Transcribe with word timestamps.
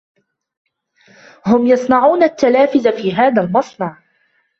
هم 1.45 1.67
يصنعون 1.67 2.23
التلافز 2.23 2.87
في 2.87 3.13
هذا 3.13 3.41
المصنع. 3.43 3.97